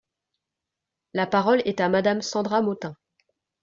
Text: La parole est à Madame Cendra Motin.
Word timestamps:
La 1.13 1.27
parole 1.27 1.61
est 1.65 1.79
à 1.79 1.87
Madame 1.87 2.23
Cendra 2.23 2.63
Motin. 2.63 2.97